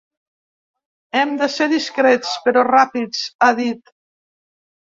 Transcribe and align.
“Hem 1.19 1.33
de 1.41 1.49
ser 1.57 1.67
discrets, 1.75 2.33
però 2.47 2.65
ràpids”, 2.71 3.23
ha 3.49 3.53
dit. 3.63 3.97